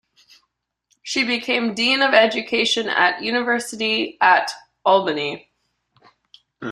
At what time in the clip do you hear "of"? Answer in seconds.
2.01-2.15